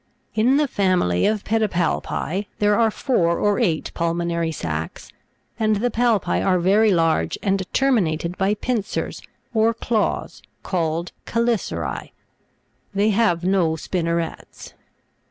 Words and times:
26. 0.33 0.39
In 0.49 0.57
the 0.57 0.67
FAMILY 0.67 1.27
OF 1.27 1.43
PEDIPALPI, 1.43 2.47
there 2.57 2.75
are 2.75 2.89
four 2.89 3.37
or 3.37 3.59
eight 3.59 3.91
pul 3.93 4.15
monary 4.15 4.51
sacs, 4.51 5.11
and 5.59 5.75
the 5.75 5.91
palpi 5.91 6.43
are 6.43 6.57
very 6.57 6.89
large 6.91 7.37
and 7.43 7.71
terminated 7.71 8.35
by 8.35 8.55
pin 8.55 8.79
cers 8.81 9.21
or 9.53 9.75
claws, 9.75 10.41
called 10.63 11.11
cheli'cerce 11.27 12.05
(c). 12.05 12.11
They 12.95 13.09
have 13.11 13.43
no 13.43 13.75
spinnerets. 13.75 14.73